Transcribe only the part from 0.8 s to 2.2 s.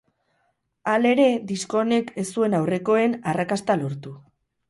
Halere, disko honek